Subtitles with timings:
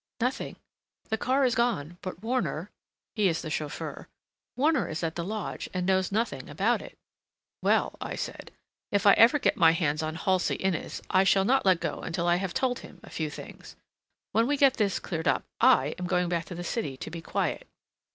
[0.19, 0.55] "Nothing.
[1.09, 6.11] The car is gone, but Warner"—he is the chauffeur—"Warner is at the lodge and knows
[6.11, 6.97] nothing about it."
[7.61, 8.49] "Well," I said,
[8.91, 12.25] "if I ever get my hands on Halsey Innes, I shall not let go until
[12.27, 13.75] I have told him a few things.
[14.31, 17.21] When we get this cleared up, I am going back to the city to be
[17.21, 17.67] quiet.